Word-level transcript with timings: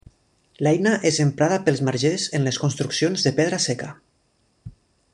L'eina 0.67 0.93
és 1.09 1.19
emprada 1.25 1.59
pels 1.67 1.83
margers 1.89 2.25
en 2.39 2.47
les 2.49 2.59
construccions 2.65 3.27
de 3.29 3.35
pedra 3.41 3.61
seca. 3.67 3.95